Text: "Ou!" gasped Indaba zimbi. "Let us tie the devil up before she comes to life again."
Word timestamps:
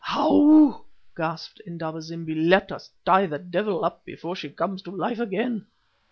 "Ou!" 0.17 0.83
gasped 1.15 1.59
Indaba 1.67 2.01
zimbi. 2.01 2.33
"Let 2.33 2.71
us 2.71 2.89
tie 3.05 3.27
the 3.27 3.37
devil 3.37 3.85
up 3.85 4.03
before 4.03 4.35
she 4.35 4.49
comes 4.49 4.81
to 4.81 4.89
life 4.91 5.19
again." 5.19 5.67